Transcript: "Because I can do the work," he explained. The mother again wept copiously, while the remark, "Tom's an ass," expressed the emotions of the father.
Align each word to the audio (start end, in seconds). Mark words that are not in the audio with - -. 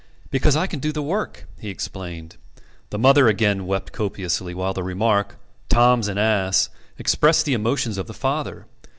"Because 0.31 0.55
I 0.55 0.65
can 0.65 0.79
do 0.79 0.91
the 0.91 1.03
work," 1.03 1.47
he 1.59 1.69
explained. 1.69 2.37
The 2.89 2.97
mother 2.97 3.27
again 3.27 3.67
wept 3.67 3.91
copiously, 3.91 4.51
while 4.55 4.73
the 4.73 4.81
remark, 4.81 5.37
"Tom's 5.69 6.07
an 6.07 6.17
ass," 6.17 6.69
expressed 6.97 7.45
the 7.45 7.53
emotions 7.53 7.99
of 7.99 8.07
the 8.07 8.15
father. 8.15 8.65